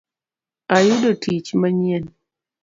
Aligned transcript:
Ayudo 0.77 1.09
tiich 1.27 1.49
manyien 1.61 2.05